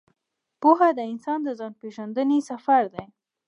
[0.61, 3.05] پوهه د انسان د ځان پېژندنې سفر دی.